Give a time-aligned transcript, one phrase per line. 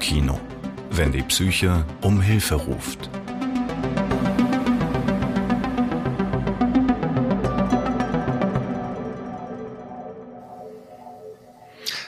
[0.00, 0.40] Kopfkino,
[0.92, 3.10] wenn die Psyche um Hilfe ruft.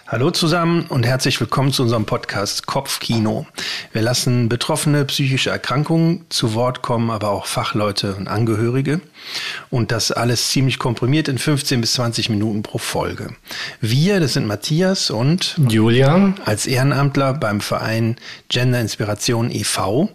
[0.06, 3.46] Hallo zusammen und herzlich willkommen zu unserem Podcast Kopfkino.
[3.92, 9.02] Wir lassen Betroffene psychische Erkrankungen zu Wort kommen, aber auch Fachleute und Angehörige.
[9.72, 13.34] Und das alles ziemlich komprimiert in 15 bis 20 Minuten pro Folge.
[13.80, 18.16] Wir, das sind Matthias und Julia, als Ehrenamtler beim Verein
[18.48, 20.08] Gender Inspiration e.V.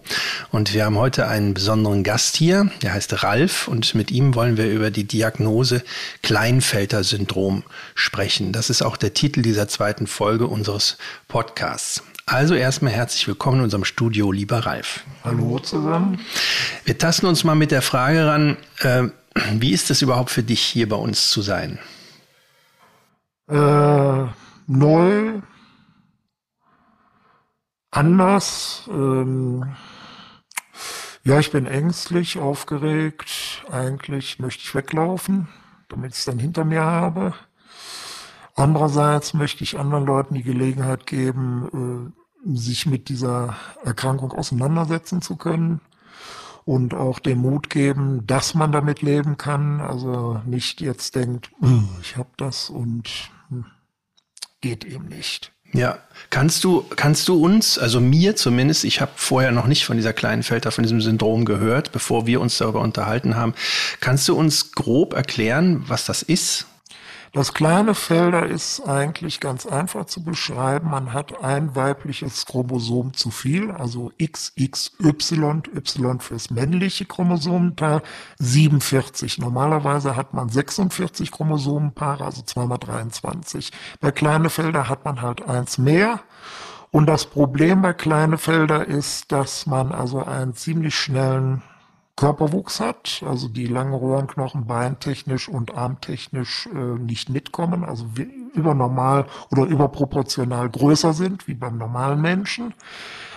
[0.52, 4.56] Und wir haben heute einen besonderen Gast hier, der heißt Ralf und mit ihm wollen
[4.56, 5.84] wir über die Diagnose
[6.22, 7.64] Kleinfelter-Syndrom
[7.94, 8.54] sprechen.
[8.54, 10.98] Das ist auch der Titel dieser zweiten zweiten Folge unseres
[11.28, 12.04] Podcasts.
[12.28, 15.02] Also erstmal herzlich willkommen in unserem Studio, lieber Ralf.
[15.24, 16.20] Hallo zusammen.
[16.86, 19.08] Wir tasten uns mal mit der Frage ran, äh,
[19.54, 21.80] wie ist es überhaupt für dich, hier bei uns zu sein?
[23.48, 24.26] Äh,
[24.68, 25.42] neu,
[27.92, 28.84] anders.
[28.90, 29.76] Ähm,
[31.24, 33.66] ja, ich bin ängstlich, aufgeregt.
[33.72, 35.48] Eigentlich möchte ich weglaufen,
[35.90, 37.34] damit ich es dann hinter mir habe.
[38.56, 42.14] Andererseits möchte ich anderen Leuten die Gelegenheit geben,
[42.46, 45.82] äh, sich mit dieser Erkrankung auseinandersetzen zu können
[46.68, 49.80] und auch den Mut geben, dass man damit leben kann.
[49.80, 53.10] Also nicht jetzt denkt, hm, ich habe das und
[53.50, 53.66] hm,
[54.60, 55.54] geht eben nicht.
[55.72, 59.96] Ja, kannst du, kannst du uns, also mir zumindest, ich habe vorher noch nicht von
[59.96, 63.54] dieser kleinen Felder, von diesem Syndrom gehört, bevor wir uns darüber unterhalten haben.
[64.02, 66.68] Kannst du uns grob erklären, was das ist?
[67.34, 70.90] Das kleine Felder ist eigentlich ganz einfach zu beschreiben.
[70.90, 78.02] Man hat ein weibliches Chromosom zu viel, also XXY, Y fürs männliche Chromosomenteil,
[78.40, 79.40] 47.
[79.40, 83.72] Normalerweise hat man 46 Chromosomenpaare, also zweimal 23.
[84.00, 86.22] Bei kleine Felder hat man halt eins mehr.
[86.92, 91.62] Und das Problem bei kleine Felder ist, dass man also einen ziemlich schnellen
[92.18, 98.06] Körperwuchs hat, also die langen Röhrenknochen beintechnisch und armtechnisch äh, nicht mitkommen, also
[98.54, 102.74] übernormal oder überproportional größer sind wie beim normalen Menschen.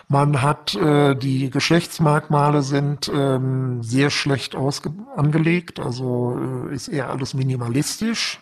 [0.09, 7.11] Man hat äh, die Geschlechtsmerkmale sind ähm, sehr schlecht ausge angelegt, also äh, ist eher
[7.11, 8.41] alles minimalistisch,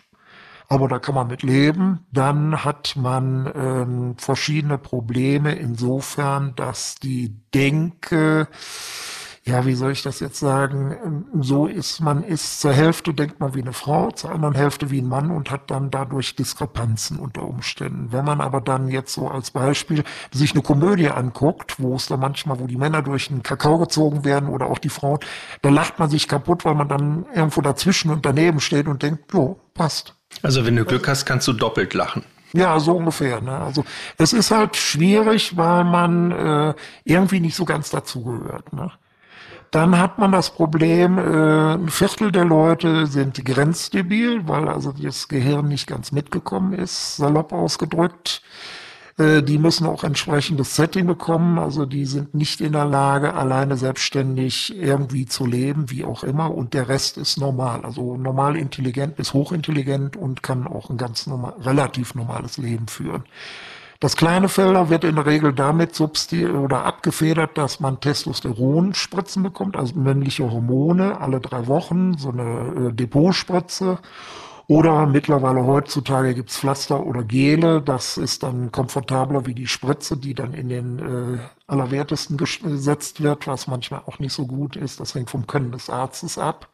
[0.69, 2.07] aber da kann man mit leben.
[2.13, 8.47] Dann hat man ähm, verschiedene Probleme insofern, dass die Denke
[9.49, 10.95] ja, wie soll ich das jetzt sagen?
[11.03, 14.91] Ähm, so ist man ist zur Hälfte denkt man wie eine Frau, zur anderen Hälfte
[14.91, 18.11] wie ein Mann und hat dann dadurch Diskrepanzen unter Umständen.
[18.11, 22.17] Wenn man aber dann jetzt so als Beispiel sich eine Komödie anguckt, wo es da
[22.17, 25.19] manchmal, wo die Männer durch den Kakao gezogen werden oder auch die Frauen,
[25.61, 29.33] da lacht man sich kaputt, weil man dann irgendwo dazwischen und daneben steht und denkt,
[29.33, 30.13] jo, passt.
[30.43, 32.23] Also wenn du Glück hast, kannst du doppelt lachen.
[32.53, 33.41] Ja, so ungefähr.
[33.41, 33.57] Ne?
[33.57, 33.83] Also
[34.17, 36.73] es ist halt schwierig, weil man äh,
[37.03, 38.73] irgendwie nicht so ganz dazugehört.
[38.73, 38.91] Ne?
[39.71, 45.27] Dann hat man das Problem, äh, ein Viertel der Leute sind grenzdebil, weil also das
[45.27, 48.41] Gehirn nicht ganz mitgekommen ist, salopp ausgedrückt.
[49.19, 53.77] Äh, die müssen auch entsprechendes Setting bekommen, also die sind nicht in der Lage, alleine
[53.77, 56.55] selbstständig irgendwie zu leben, wie auch immer.
[56.55, 61.27] Und der Rest ist normal, also normal intelligent bis hochintelligent und kann auch ein ganz
[61.27, 63.23] normal, relativ normales Leben führen.
[63.99, 69.75] Das kleine Felder wird in der Regel damit substituiert oder abgefedert, dass man Testosteronspritzen bekommt,
[69.75, 73.99] also männliche Hormone alle drei Wochen, so eine äh, Depotspritze.
[74.67, 77.81] Oder mittlerweile heutzutage gibt's Pflaster oder Gele.
[77.81, 83.47] Das ist dann komfortabler wie die Spritze, die dann in den äh, Allerwertesten gesetzt wird,
[83.47, 84.99] was manchmal auch nicht so gut ist.
[84.99, 86.69] Das hängt vom Können des Arztes ab.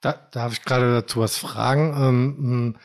[0.00, 1.94] Da darf ich gerade dazu was fragen.
[1.96, 2.76] Ähm,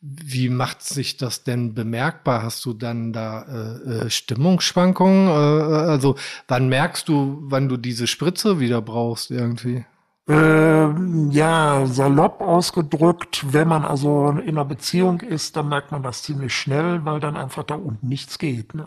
[0.00, 2.42] wie macht sich das denn bemerkbar?
[2.42, 5.28] Hast du dann da äh, äh Stimmungsschwankungen?
[5.28, 6.16] Äh, äh, also
[6.48, 9.84] wann merkst du, wann du diese Spritze wieder brauchst irgendwie?
[10.28, 16.22] Ähm, ja, salopp ausgedrückt, wenn man also in einer Beziehung ist, dann merkt man das
[16.22, 18.74] ziemlich schnell, weil dann einfach da unten nichts geht.
[18.74, 18.86] Ne?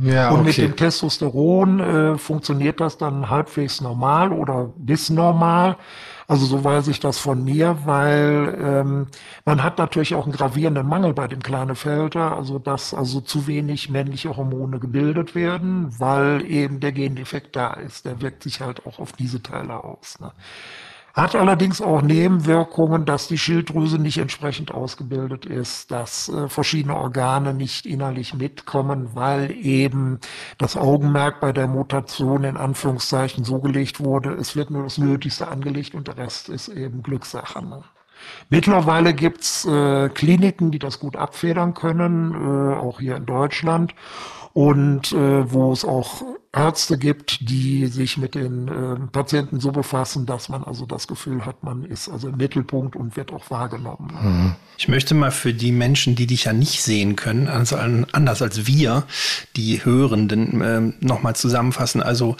[0.00, 0.46] Ja, und okay.
[0.46, 5.76] mit dem Testosteron äh, funktioniert das dann halbwegs normal oder bis normal.
[6.32, 9.06] Also so weiß ich das von mir, weil ähm,
[9.44, 13.90] man hat natürlich auch einen gravierenden Mangel bei dem Klinefelter, also dass also zu wenig
[13.90, 18.06] männliche Hormone gebildet werden, weil eben der Gendefekt da ist.
[18.06, 20.20] Der wirkt sich halt auch auf diese Teile aus.
[20.20, 20.32] Ne?
[21.14, 27.52] Hat allerdings auch Nebenwirkungen, dass die Schilddrüse nicht entsprechend ausgebildet ist, dass äh, verschiedene Organe
[27.52, 30.20] nicht innerlich mitkommen, weil eben
[30.56, 35.48] das Augenmerk bei der Mutation in Anführungszeichen so gelegt wurde, es wird nur das Nötigste
[35.48, 37.62] angelegt und der Rest ist eben Glückssache.
[37.62, 37.82] Ne?
[38.48, 43.94] Mittlerweile gibt's äh, Kliniken, die das gut abfedern können, äh, auch hier in Deutschland.
[44.52, 46.22] Und äh, wo es auch
[46.54, 51.46] Ärzte gibt, die sich mit den äh, Patienten so befassen, dass man also das Gefühl
[51.46, 54.12] hat, man ist also im Mittelpunkt und wird auch wahrgenommen.
[54.22, 54.54] Mhm.
[54.76, 58.66] Ich möchte mal für die Menschen, die dich ja nicht sehen können, also anders als
[58.66, 59.04] wir,
[59.56, 62.02] die Hörenden, äh, nochmal zusammenfassen.
[62.02, 62.36] Also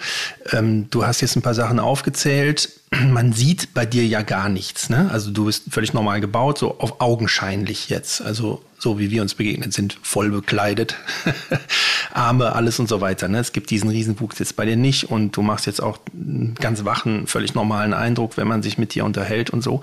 [0.51, 2.69] ähm, du hast jetzt ein paar Sachen aufgezählt.
[3.07, 4.89] Man sieht bei dir ja gar nichts.
[4.89, 5.09] Ne?
[5.11, 8.21] Also du bist völlig normal gebaut, so auf augenscheinlich jetzt.
[8.21, 10.95] Also so wie wir uns begegnet sind, voll bekleidet,
[12.13, 13.29] Arme, alles und so weiter.
[13.29, 13.39] Ne?
[13.39, 16.83] Es gibt diesen Riesenwuchs jetzt bei dir nicht und du machst jetzt auch einen ganz
[16.83, 19.81] wachen, völlig normalen Eindruck, wenn man sich mit dir unterhält und so.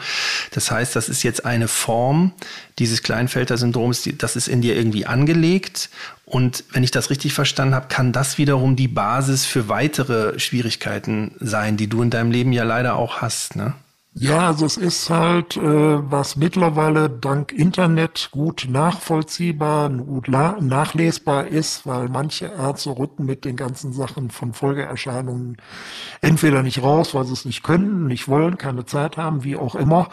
[0.53, 2.33] Das heißt, das ist jetzt eine Form
[2.79, 5.91] dieses Kleinfelter-Syndroms, das ist in dir irgendwie angelegt
[6.27, 11.33] und wenn ich das richtig verstanden habe, kann das wiederum die Basis für weitere Schwierigkeiten
[11.41, 13.75] sein, die du in deinem Leben ja leider auch hast, ne?
[14.13, 21.87] Ja, also es ist halt, äh, was mittlerweile dank Internet gut nachvollziehbar, gut nachlesbar ist,
[21.87, 25.59] weil manche Ärzte rücken mit den ganzen Sachen von Folgeerscheinungen
[26.21, 29.77] entweder nicht raus, weil sie es nicht können, nicht wollen, keine Zeit haben, wie auch
[29.77, 30.09] immer,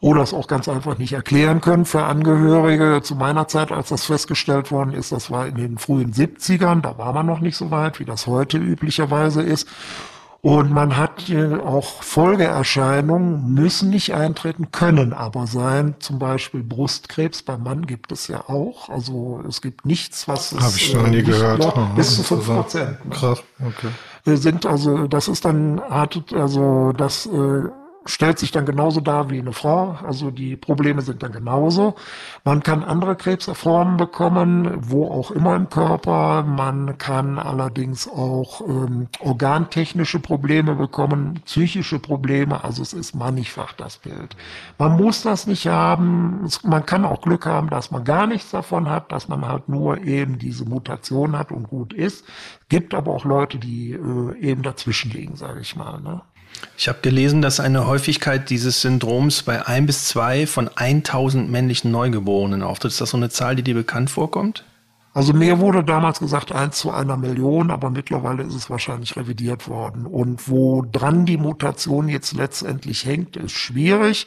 [0.00, 3.00] oder es auch ganz einfach nicht erklären können für Angehörige.
[3.04, 6.96] Zu meiner Zeit, als das festgestellt worden ist, das war in den frühen 70ern, da
[6.96, 9.68] war man noch nicht so weit, wie das heute üblicherweise ist.
[10.44, 11.32] Und man hat
[11.64, 15.94] auch Folgeerscheinungen, müssen nicht eintreten, können aber sein.
[16.00, 18.88] Zum Beispiel Brustkrebs beim Mann gibt es ja auch.
[18.88, 20.60] Also es gibt nichts, was es.
[20.60, 21.60] Habe ich noch nie gehört.
[21.60, 22.98] Noch, bis zu fünf Prozent.
[23.10, 23.90] Krass, okay.
[24.24, 27.62] Wir sind also, das ist dann, hat, also das äh,
[28.04, 29.98] stellt sich dann genauso dar wie eine Frau.
[30.06, 31.94] Also die Probleme sind dann genauso.
[32.44, 36.42] Man kann andere Krebsformen bekommen, wo auch immer im Körper.
[36.42, 42.64] Man kann allerdings auch ähm, organtechnische Probleme bekommen, psychische Probleme.
[42.64, 44.36] Also es ist mannigfach das Bild.
[44.78, 46.48] Man muss das nicht haben.
[46.64, 49.98] Man kann auch Glück haben, dass man gar nichts davon hat, dass man halt nur
[50.02, 52.24] eben diese Mutation hat und gut ist.
[52.68, 56.00] Gibt aber auch Leute, die äh, eben dazwischen liegen, sage ich mal.
[56.00, 56.22] Ne?
[56.76, 61.90] Ich habe gelesen, dass eine Häufigkeit dieses Syndroms bei ein bis zwei von 1000 männlichen
[61.90, 62.92] Neugeborenen auftritt.
[62.92, 64.64] Ist das so eine Zahl, die dir bekannt vorkommt?
[65.14, 69.68] Also mir wurde damals gesagt eins zu einer Million, aber mittlerweile ist es wahrscheinlich revidiert
[69.68, 70.06] worden.
[70.06, 74.26] Und wo dran die Mutation jetzt letztendlich hängt, ist schwierig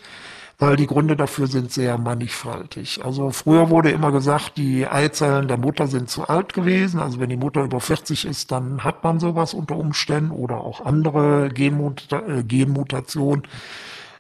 [0.58, 3.04] weil die Gründe dafür sind sehr mannigfaltig.
[3.04, 7.00] Also früher wurde immer gesagt, die Eizellen der Mutter sind zu alt gewesen.
[7.00, 10.86] Also wenn die Mutter über 40 ist, dann hat man sowas unter Umständen oder auch
[10.86, 13.44] andere Genmut äh, Genmutationen.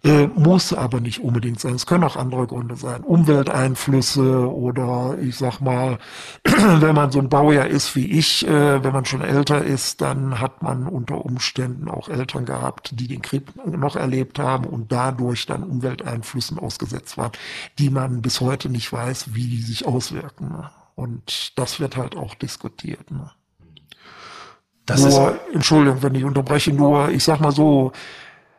[0.05, 1.73] Äh, muss aber nicht unbedingt sein.
[1.73, 3.01] Es können auch andere Gründe sein.
[3.01, 5.97] Umwelteinflüsse oder ich sag mal,
[6.43, 10.39] wenn man so ein Baujahr ist wie ich, äh, wenn man schon älter ist, dann
[10.39, 15.47] hat man unter Umständen auch Eltern gehabt, die den Krieg noch erlebt haben und dadurch
[15.47, 17.31] dann Umwelteinflüssen ausgesetzt waren,
[17.79, 20.49] die man bis heute nicht weiß, wie die sich auswirken.
[20.49, 20.69] Ne?
[20.93, 23.09] Und das wird halt auch diskutiert.
[23.09, 23.31] Ne?
[24.85, 27.91] Das nur, ist Entschuldigung, wenn ich unterbreche, nur, ich sag mal so,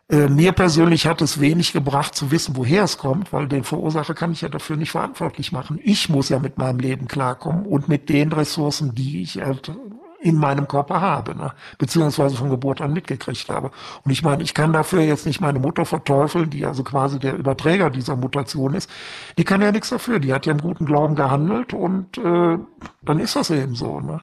[0.09, 4.15] äh, mir persönlich hat es wenig gebracht zu wissen, woher es kommt, weil den Verursacher
[4.15, 5.81] kann ich ja dafür nicht verantwortlich machen.
[5.83, 9.73] Ich muss ja mit meinem Leben klarkommen und mit den Ressourcen, die ich halt
[10.21, 11.53] in meinem Körper habe, ne?
[11.79, 13.71] beziehungsweise von Geburt an mitgekriegt habe.
[14.05, 17.37] Und ich meine, ich kann dafür jetzt nicht meine Mutter verteufeln, die also quasi der
[17.37, 18.91] Überträger dieser Mutation ist.
[19.39, 20.19] Die kann ja nichts dafür.
[20.19, 22.59] Die hat ja im guten Glauben gehandelt und äh,
[23.03, 24.01] dann ist das eben so.
[24.01, 24.21] Ne?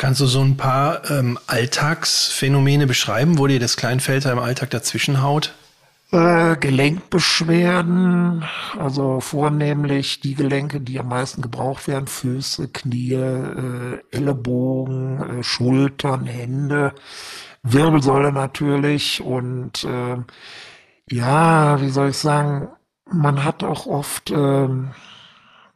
[0.00, 5.20] Kannst du so ein paar ähm, Alltagsphänomene beschreiben, wo dir das Kleinfelter im Alltag dazwischen
[5.20, 5.52] haut?
[6.10, 8.42] Äh, Gelenkbeschwerden,
[8.78, 16.24] also vornehmlich die Gelenke, die am meisten gebraucht werden, Füße, Knie, äh, Ellenbogen, äh, Schultern,
[16.24, 16.94] Hände,
[17.62, 20.16] Wirbelsäule natürlich und äh,
[21.10, 22.68] ja, wie soll ich sagen,
[23.04, 24.68] man hat auch oft äh,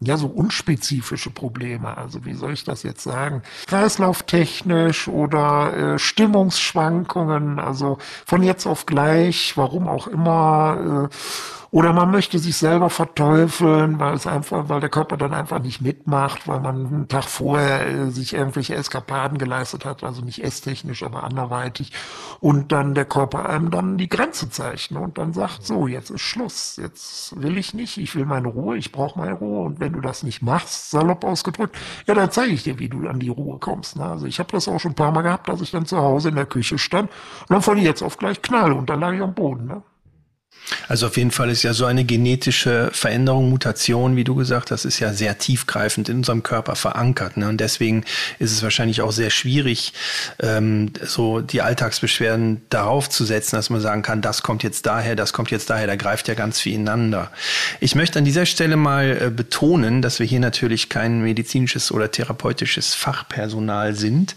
[0.05, 1.97] ja, so unspezifische Probleme.
[1.97, 3.43] Also wie soll ich das jetzt sagen?
[3.67, 11.11] Kreislauftechnisch oder äh, Stimmungsschwankungen, also von jetzt auf gleich, warum auch immer.
[11.11, 11.15] Äh,
[11.75, 15.81] oder man möchte sich selber verteufeln, weil es einfach, weil der Körper dann einfach nicht
[15.81, 21.03] mitmacht, weil man einen Tag vorher äh, sich irgendwelche Eskapaden geleistet hat, also nicht esstechnisch,
[21.03, 21.91] aber anderweitig.
[22.39, 25.01] Und dann der Körper einem dann die Grenze zeigt ne?
[25.01, 28.77] und dann sagt, so, jetzt ist Schluss, jetzt will ich nicht, ich will meine Ruhe,
[28.77, 29.65] ich brauche meine Ruhe.
[29.65, 31.77] Und wenn du das nicht machst, salopp ausgedrückt,
[32.07, 33.97] ja, dann zeige ich dir, wie du an die Ruhe kommst.
[33.97, 34.05] Ne?
[34.05, 36.29] Also ich habe das auch schon ein paar Mal gehabt, dass ich dann zu Hause
[36.29, 39.23] in der Küche stand und dann von jetzt auf gleich knall und dann lag ich
[39.23, 39.67] am Boden.
[39.67, 39.83] Ne?
[40.89, 44.85] Also auf jeden Fall ist ja so eine genetische Veränderung, Mutation, wie du gesagt hast,
[44.85, 47.37] ist ja sehr tiefgreifend in unserem Körper verankert.
[47.37, 47.49] Ne?
[47.49, 48.05] Und deswegen
[48.39, 49.93] ist es wahrscheinlich auch sehr schwierig,
[50.41, 55.17] ähm, so die Alltagsbeschwerden darauf zu setzen, dass man sagen kann, das kommt jetzt daher,
[55.17, 57.31] das kommt jetzt daher, da greift ja ganz viel ineinander.
[57.81, 62.11] Ich möchte an dieser Stelle mal äh, betonen, dass wir hier natürlich kein medizinisches oder
[62.11, 64.35] therapeutisches Fachpersonal sind.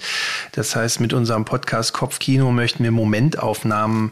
[0.51, 4.12] Das heißt, mit unserem Podcast Kopfkino möchten wir Momentaufnahmen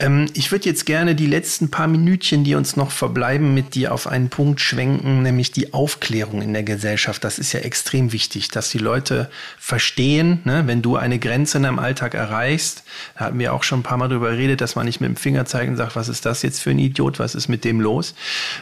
[0.00, 3.92] Ähm, ich würde jetzt gerne die letzten paar Minütchen, die uns noch verbleiben, mit dir
[3.92, 7.22] auf einen Punkt schwenken, nämlich die Aufklärung in der Gesellschaft.
[7.22, 11.64] Das ist ja extrem wichtig, dass die Leute verstehen, ne, wenn du eine Grenze in
[11.64, 12.82] deinem Alltag erreichst,
[13.16, 15.16] da hatten wir auch schon ein paar Mal darüber geredet, dass man nicht mit dem
[15.16, 17.80] Finger zeigt und sagt, was ist das jetzt für ein Idiot, was ist mit dem
[17.80, 18.14] los,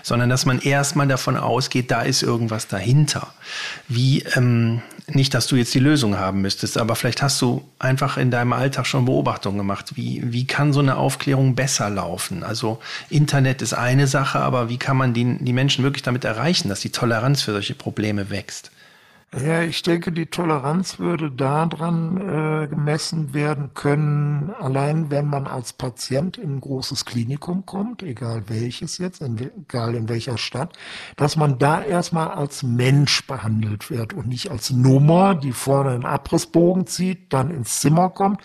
[0.02, 3.32] sondern dass man erstmal davon ausgeht, da ist irgendwas dahinter.
[3.86, 4.82] Wie, ähm,
[5.14, 8.52] nicht, dass du jetzt die Lösung haben müsstest, aber vielleicht hast du einfach in deinem
[8.52, 9.96] Alltag schon Beobachtungen gemacht.
[9.96, 12.42] Wie, wie kann so eine Aufklärung besser laufen?
[12.42, 16.68] Also Internet ist eine Sache, aber wie kann man die, die Menschen wirklich damit erreichen,
[16.68, 18.70] dass die Toleranz für solche Probleme wächst?
[19.36, 25.74] Ja, ich denke, die Toleranz würde daran äh, gemessen werden können, allein wenn man als
[25.74, 30.72] Patient in ein großes Klinikum kommt, egal welches jetzt, egal in welcher Stadt,
[31.16, 36.06] dass man da erstmal als Mensch behandelt wird und nicht als Nummer, die vorne einen
[36.06, 38.40] Abrissbogen zieht, dann ins Zimmer kommt,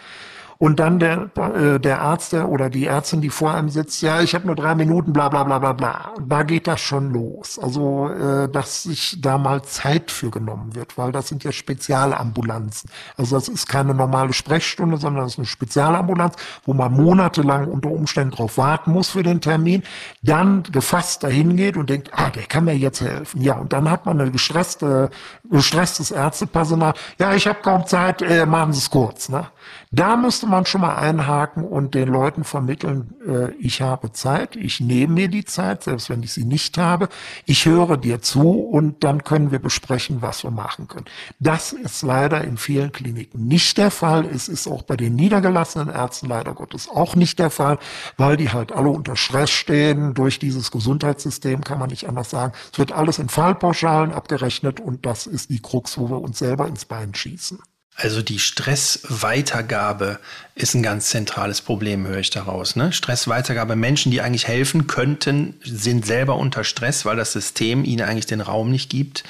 [0.64, 4.22] und dann der, äh, der Arzt der, oder die Ärztin, die vor einem sitzt, ja,
[4.22, 6.14] ich habe nur drei Minuten, bla bla bla bla bla.
[6.26, 7.60] Da geht das schon los.
[7.62, 12.90] Also, äh, dass sich da mal Zeit für genommen wird, weil das sind ja Spezialambulanzen.
[13.18, 17.90] Also das ist keine normale Sprechstunde, sondern das ist eine Spezialambulanz, wo man monatelang unter
[17.90, 19.84] Umständen drauf warten muss für den Termin,
[20.22, 23.42] dann gefasst dahin geht und denkt, ah, der kann mir jetzt helfen.
[23.42, 25.10] Ja, und dann hat man eine gestresste,
[25.44, 26.94] gestresstes Ärztepersonal.
[27.20, 29.28] Ja, ich habe kaum Zeit, äh, machen Sie es kurz.
[29.28, 29.46] Ne?
[29.92, 34.80] Da müsste man schon mal einhaken und den Leuten vermitteln, äh, ich habe Zeit, ich
[34.80, 37.10] nehme mir die Zeit, selbst wenn ich sie nicht habe.
[37.46, 41.06] Ich höre dir zu und dann können wir besprechen, was wir machen können.
[41.40, 44.26] Das ist leider in vielen Kliniken nicht der Fall.
[44.26, 47.80] Es ist auch bei den niedergelassenen Ärzten leider Gottes auch nicht der Fall,
[48.18, 50.14] weil die halt alle unter Stress stehen.
[50.14, 52.54] Durch dieses Gesundheitssystem kann man nicht anders sagen.
[52.72, 56.68] Es wird alles in Fallpauschalen abgerechnet und das ist die Krux, wo wir uns selber
[56.68, 57.60] ins Bein schießen.
[57.96, 60.20] Also die Stressweitergabe
[60.56, 62.76] ist ein ganz zentrales Problem, höre ich daraus.
[62.76, 62.92] Ne?
[62.92, 68.26] Stressweitergabe, Menschen, die eigentlich helfen könnten, sind selber unter Stress, weil das System ihnen eigentlich
[68.26, 69.24] den Raum nicht gibt.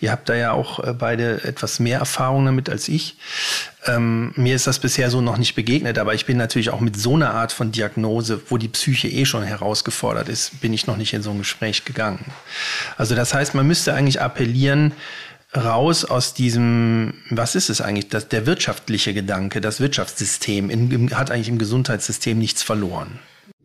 [0.00, 3.16] Ihr habt da ja auch äh, beide etwas mehr Erfahrung damit als ich.
[3.86, 6.96] Ähm, mir ist das bisher so noch nicht begegnet, aber ich bin natürlich auch mit
[6.96, 10.96] so einer Art von Diagnose, wo die Psyche eh schon herausgefordert ist, bin ich noch
[10.96, 12.24] nicht in so ein Gespräch gegangen.
[12.96, 14.92] Also das heißt, man müsste eigentlich appellieren,
[15.56, 21.16] raus aus diesem, was ist es eigentlich, das, der wirtschaftliche Gedanke, das Wirtschaftssystem in, im,
[21.16, 23.18] hat eigentlich im Gesundheitssystem nichts verloren.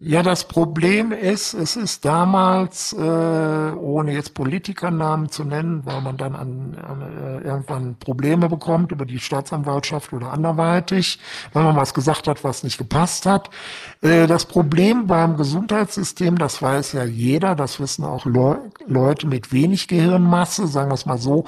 [0.03, 6.17] Ja, das Problem ist, es ist damals, äh, ohne jetzt Politikernamen zu nennen, weil man
[6.17, 11.19] dann an, an äh, irgendwann Probleme bekommt über die Staatsanwaltschaft oder anderweitig,
[11.53, 13.51] weil man was gesagt hat, was nicht gepasst hat.
[14.01, 18.55] Äh, das Problem beim Gesundheitssystem, das weiß ja jeder, das wissen auch Leu
[18.87, 21.45] Leute mit wenig Gehirnmasse, sagen wir es mal so,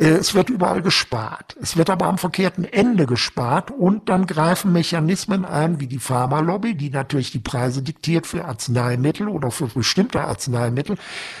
[0.00, 1.56] es wird überall gespart.
[1.60, 6.74] Es wird aber am verkehrten Ende gespart und dann greifen Mechanismen ein wie die Pharmalobby,
[6.74, 10.96] die natürlich die Preise diktiert für Arzneimittel oder für bestimmte Arzneimittel.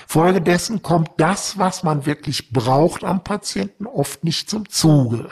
[0.06, 5.30] Folgedessen kommt das, was man wirklich braucht am Patienten, oft nicht zum Zuge.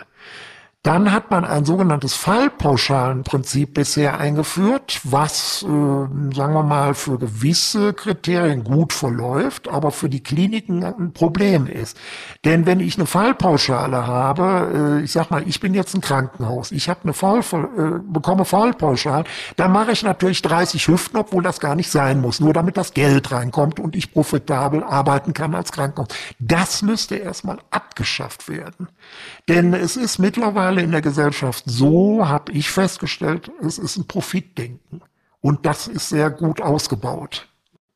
[0.84, 7.92] Dann hat man ein sogenanntes Fallpauschalenprinzip bisher eingeführt, was, äh, sagen wir mal, für gewisse
[7.92, 11.96] Kriterien gut verläuft, aber für die Kliniken ein Problem ist.
[12.44, 16.70] Denn wenn ich eine Fallpauschale habe, äh, ich sag mal, ich bin jetzt ein Krankenhaus,
[16.70, 21.58] ich habe eine Fall, äh, bekomme Fallpauschalen, dann mache ich natürlich 30 Hüften, obwohl das
[21.58, 25.72] gar nicht sein muss, nur damit das Geld reinkommt und ich profitabel arbeiten kann als
[25.72, 26.08] Krankenhaus.
[26.38, 28.88] Das müsste erstmal abgeschafft werden.
[29.48, 35.00] Denn es ist mittlerweile in der Gesellschaft so, habe ich festgestellt, es ist ein Profitdenken.
[35.40, 37.48] Und das ist sehr gut ausgebaut.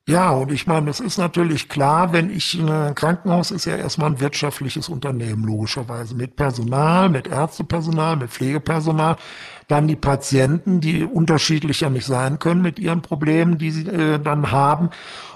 [0.05, 4.11] Ja, und ich meine, es ist natürlich klar, wenn ich ein Krankenhaus ist ja erstmal
[4.11, 6.13] ein wirtschaftliches Unternehmen, logischerweise.
[6.13, 9.15] Mit Personal, mit Ärztepersonal, mit Pflegepersonal.
[9.69, 14.51] Dann die Patienten, die unterschiedlicher nicht sein können mit ihren Problemen, die sie äh, dann
[14.51, 14.89] haben.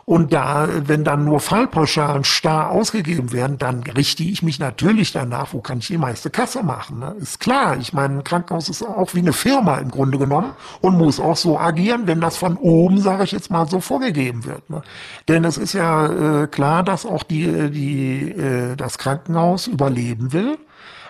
[0.03, 5.53] Und da, wenn dann nur Fallpauschalen starr ausgegeben werden, dann richte ich mich natürlich danach,
[5.53, 6.99] wo kann ich die meiste Kasse machen.
[6.99, 7.15] Ne?
[7.19, 7.77] Ist klar.
[7.77, 11.37] Ich meine, ein Krankenhaus ist auch wie eine Firma im Grunde genommen und muss auch
[11.37, 14.56] so agieren, wenn das von oben, sage ich jetzt mal, so vorgegeben wird.
[14.69, 14.81] Ne?
[15.27, 20.57] Denn es ist ja äh, klar, dass auch die, die, äh, das Krankenhaus überleben will.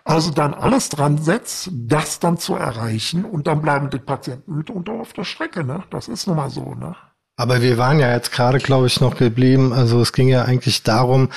[0.03, 4.93] Also dann alles dran setzt, das dann zu erreichen und dann bleiben die Patienten mitunter
[4.93, 5.65] auf der Strecke.
[5.65, 5.83] Ne?
[5.89, 6.75] Das ist nun mal so.
[6.75, 6.95] Ne?
[7.39, 9.71] Aber wir waren ja jetzt gerade, glaube ich, noch geblieben.
[9.71, 11.29] Also es ging ja eigentlich darum,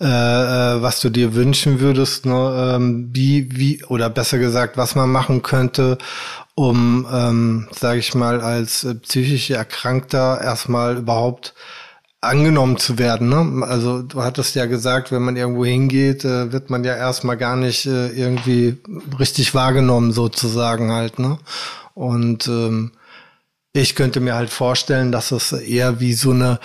[0.00, 2.76] äh, äh, was du dir wünschen würdest, ne?
[2.76, 5.98] ähm, wie, wie, oder besser gesagt, was man machen könnte,
[6.54, 11.54] um, ähm, sage ich mal, als äh, psychisch Erkrankter erstmal überhaupt
[12.20, 13.28] angenommen zu werden.
[13.28, 13.66] Ne?
[13.66, 17.56] Also du hattest ja gesagt, wenn man irgendwo hingeht, äh, wird man ja erstmal gar
[17.56, 18.78] nicht äh, irgendwie
[19.18, 21.18] richtig wahrgenommen, sozusagen halt.
[21.18, 21.38] Ne?
[21.94, 22.92] Und ähm,
[23.80, 26.60] ich könnte mir halt vorstellen, dass es eher wie so eine,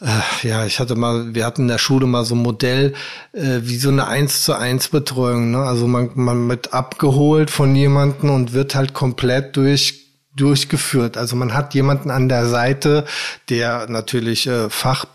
[0.00, 2.94] äh, ja, ich hatte mal, wir hatten in der Schule mal so ein Modell,
[3.32, 5.50] äh, wie so eine eins zu eins Betreuung.
[5.50, 5.58] Ne?
[5.58, 10.00] Also man, man wird abgeholt von jemandem und wird halt komplett durch
[10.36, 11.16] durchgeführt.
[11.16, 13.04] Also man hat jemanden an der Seite,
[13.48, 15.06] der natürlich äh, Fach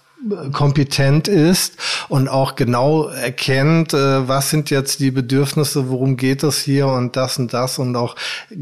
[0.52, 1.78] kompetent ist
[2.10, 7.16] und auch genau erkennt, äh, was sind jetzt die Bedürfnisse, worum geht es hier und
[7.16, 8.16] das und das und auch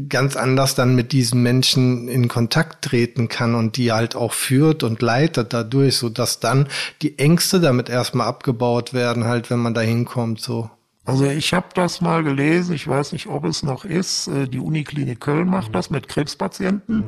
[0.08, 4.82] ganz anders dann mit diesen Menschen in Kontakt treten kann und die halt auch führt
[4.82, 6.68] und leitet dadurch, so dass dann
[7.02, 10.70] die Ängste damit erstmal abgebaut werden, halt, wenn man da hinkommt, so.
[11.06, 14.26] Also ich habe das mal gelesen, ich weiß nicht, ob es noch ist.
[14.28, 16.96] Äh, die Uniklinik Köln macht das mit Krebspatienten.
[16.96, 17.04] Mhm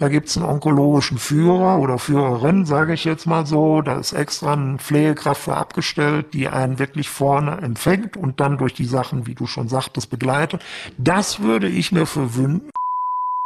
[0.00, 3.82] da gibt's einen onkologischen Führer oder Führerin, sage ich jetzt mal so.
[3.82, 8.72] Da ist extra eine Pflegekraft für abgestellt, die einen wirklich vorne empfängt und dann durch
[8.72, 10.62] die Sachen, wie du schon sagtest, begleitet.
[10.96, 12.70] Das würde ich mir für wünschen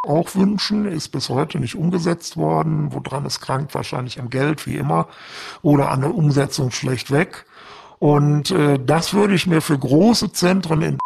[0.06, 2.92] auch wünschen, ist bis heute nicht umgesetzt worden.
[2.92, 5.08] Woran es krankt, wahrscheinlich am Geld, wie immer,
[5.62, 7.46] oder an der Umsetzung schlecht weg.
[7.98, 10.98] Und äh, das würde ich mir für große Zentren in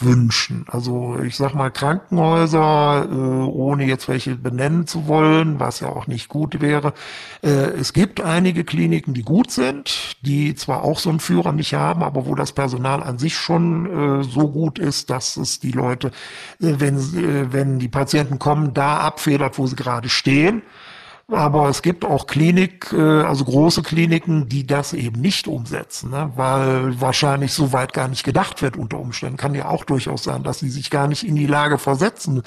[0.00, 0.64] wünschen.
[0.68, 6.06] Also ich sag mal Krankenhäuser, äh, ohne jetzt welche benennen zu wollen, was ja auch
[6.06, 6.92] nicht gut wäre.
[7.42, 11.74] Äh, es gibt einige Kliniken, die gut sind, die zwar auch so einen Führer nicht
[11.74, 15.72] haben, aber wo das Personal an sich schon äh, so gut ist, dass es die
[15.72, 16.08] Leute,
[16.60, 20.62] äh, wenn, äh, wenn die Patienten kommen, da abfedert, wo sie gerade stehen.
[21.30, 26.32] Aber es gibt auch Klinik, äh, also große Kliniken, die das eben nicht umsetzen, ne?
[26.36, 29.36] weil wahrscheinlich so weit gar nicht gedacht wird unter Umständen.
[29.36, 32.42] Kann ja auch durchaus sein, dass sie sich gar nicht in die Lage versetzen.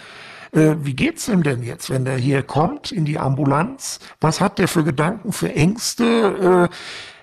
[0.52, 4.00] Äh, wie geht's ihm denn jetzt, wenn der hier kommt in die Ambulanz?
[4.20, 6.70] Was hat der für Gedanken, für Ängste?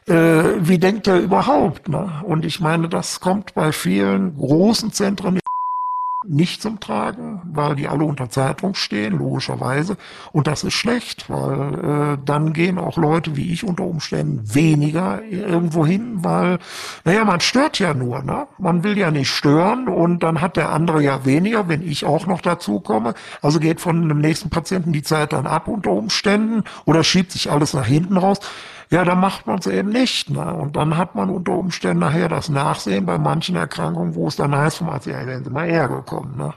[0.06, 1.88] Äh, wie denkt er überhaupt?
[1.88, 2.10] Ne?
[2.24, 5.40] Und ich meine, das kommt bei vielen großen Zentren
[6.30, 9.96] nicht zum Tragen, weil die alle unter Zeitung stehen, logischerweise.
[10.32, 15.22] Und das ist schlecht, weil äh, dann gehen auch Leute wie ich unter Umständen weniger
[15.24, 16.58] irgendwo hin, weil,
[17.04, 18.46] naja, man stört ja nur, ne?
[18.58, 22.26] Man will ja nicht stören und dann hat der andere ja weniger, wenn ich auch
[22.26, 23.14] noch dazu komme.
[23.42, 27.50] Also geht von dem nächsten Patienten die Zeit dann ab unter Umständen oder schiebt sich
[27.50, 28.38] alles nach hinten raus.
[28.92, 30.30] Ja, dann macht man es eben nicht.
[30.30, 30.52] Ne?
[30.52, 34.54] Und dann hat man unter Umständen nachher das Nachsehen bei manchen Erkrankungen, wo es dann
[34.54, 36.36] heißt, vom Arzt, ja, werden Sie mal hergekommen.
[36.36, 36.52] Ne?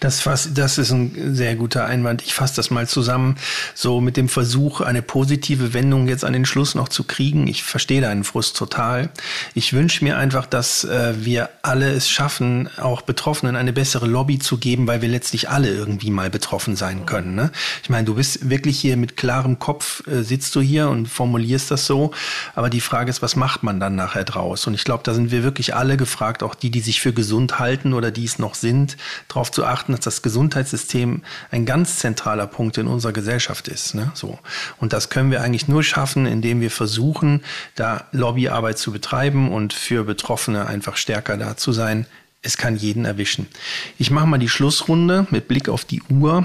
[0.00, 0.22] Das,
[0.54, 2.22] das ist ein sehr guter Einwand.
[2.22, 3.36] Ich fasse das mal zusammen,
[3.74, 7.46] so mit dem Versuch, eine positive Wendung jetzt an den Schluss noch zu kriegen.
[7.46, 9.10] Ich verstehe deinen Frust total.
[9.54, 14.38] Ich wünsche mir einfach, dass äh, wir alle es schaffen, auch Betroffenen eine bessere Lobby
[14.38, 17.34] zu geben, weil wir letztlich alle irgendwie mal betroffen sein können.
[17.34, 17.50] Ne?
[17.82, 21.70] Ich meine, du bist wirklich hier mit klarem Kopf, äh, sitzt du hier und formulierst
[21.70, 22.12] das so.
[22.54, 24.66] Aber die Frage ist, was macht man dann nachher draus?
[24.66, 27.58] Und ich glaube, da sind wir wirklich alle gefragt, auch die, die sich für gesund
[27.58, 28.96] halten oder die es noch sind,
[29.28, 33.94] darauf zu achten, dass das Gesundheitssystem ein ganz zentraler Punkt in unserer Gesellschaft ist.
[33.94, 34.10] Ne?
[34.14, 34.38] So.
[34.78, 37.42] Und das können wir eigentlich nur schaffen, indem wir versuchen,
[37.74, 42.06] da Lobbyarbeit zu betreiben und für Betroffene einfach stärker da zu sein.
[42.44, 43.46] es kann jeden erwischen.
[43.98, 46.44] Ich mache mal die Schlussrunde mit Blick auf die Uhr.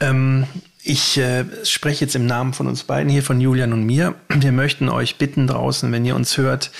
[0.00, 0.46] Ähm,
[0.88, 4.14] ich äh, spreche jetzt im Namen von uns beiden hier, von Julian und mir.
[4.30, 6.70] Wir möchten euch bitten draußen, wenn ihr uns hört,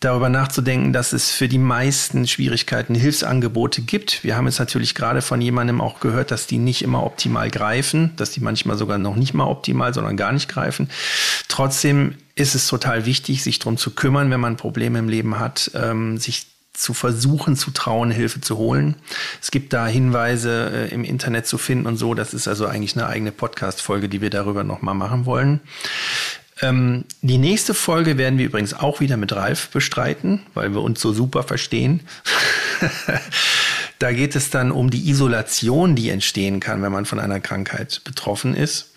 [0.00, 4.24] darüber nachzudenken, dass es für die meisten Schwierigkeiten Hilfsangebote gibt.
[4.24, 8.10] Wir haben jetzt natürlich gerade von jemandem auch gehört, dass die nicht immer optimal greifen,
[8.16, 10.90] dass die manchmal sogar noch nicht mal optimal, sondern gar nicht greifen.
[11.46, 15.70] Trotzdem ist es total wichtig, sich darum zu kümmern, wenn man Probleme im Leben hat,
[15.74, 18.96] ähm, sich zu versuchen, zu trauen, Hilfe zu holen.
[19.40, 22.14] Es gibt da Hinweise äh, im Internet zu finden und so.
[22.14, 25.60] Das ist also eigentlich eine eigene Podcast-Folge, die wir darüber nochmal machen wollen.
[26.62, 31.00] Ähm, die nächste Folge werden wir übrigens auch wieder mit Ralf bestreiten, weil wir uns
[31.00, 32.00] so super verstehen.
[33.98, 38.00] da geht es dann um die Isolation, die entstehen kann, wenn man von einer Krankheit
[38.04, 38.92] betroffen ist.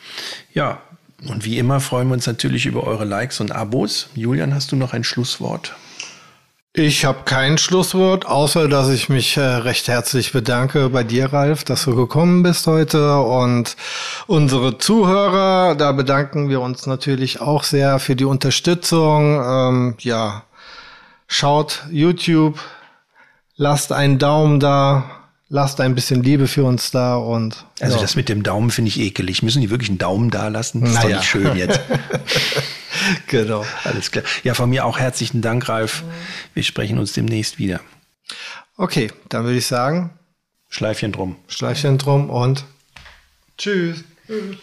[0.54, 0.82] Ja,
[1.28, 4.10] und wie immer freuen wir uns natürlich über eure Likes und Abos.
[4.16, 5.76] Julian, hast du noch ein Schlusswort?
[6.78, 11.64] Ich habe kein Schlusswort, außer dass ich mich äh, recht herzlich bedanke bei dir, Ralf,
[11.64, 13.78] dass du gekommen bist heute und
[14.28, 15.76] unsere Zuhörer.
[15.76, 19.42] Da bedanken wir uns natürlich auch sehr für die Unterstützung.
[19.42, 20.44] Ähm, ja,
[21.28, 22.60] schaut YouTube,
[23.56, 25.06] lasst einen Daumen da,
[25.50, 27.66] lasst ein bisschen Liebe für uns da und.
[27.80, 28.02] Also ja.
[28.02, 29.44] das mit dem Daumen finde ich ekelig.
[29.44, 30.82] Müssen die wirklich einen Daumen da lassen?
[30.82, 31.10] Das ist naja.
[31.10, 31.80] doch nicht schön jetzt.
[33.28, 33.66] genau.
[33.84, 34.24] Alles klar.
[34.44, 36.04] Ja, von mir auch herzlichen Dank, Ralf.
[36.54, 37.82] Wir sprechen uns demnächst wieder.
[38.78, 40.12] Okay, dann würde ich sagen.
[40.68, 41.38] Schleifchen drum.
[41.48, 42.66] Schleifchen drum und
[43.58, 44.04] tschüss.
[44.28, 44.58] Tschüss.